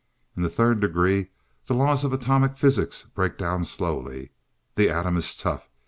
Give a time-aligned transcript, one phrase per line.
[0.35, 1.27] In the Third Degree,
[1.67, 4.31] the laws of atomic physics break down slowly.
[4.73, 5.69] The atom is tough.